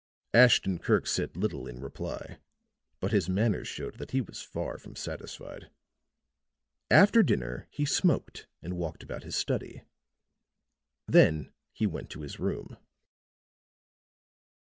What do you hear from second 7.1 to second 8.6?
dinner he smoked